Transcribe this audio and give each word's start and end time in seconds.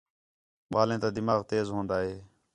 ٻالیں 0.71 1.01
تا 1.03 1.09
دماغ 1.17 1.39
تیز 1.49 1.67
ہون٘دا 1.73 1.97
ہے 2.05 2.13